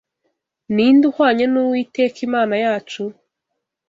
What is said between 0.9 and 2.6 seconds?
nde uhwanye n’Uwiteka Imana